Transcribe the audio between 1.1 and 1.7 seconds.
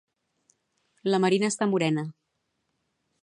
La Marina està